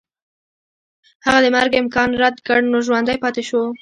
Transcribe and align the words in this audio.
هغه 1.25 1.39
د 1.43 1.47
مرګ 1.55 1.71
امکان 1.81 2.09
رد 2.23 2.37
کړ 2.47 2.59
نو 2.71 2.77
ژوندی 2.87 3.17
پاتې 3.23 3.43
شو. 3.49 3.61